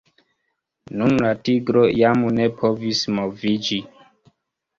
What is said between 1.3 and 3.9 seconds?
tigro jam ne povis moviĝi.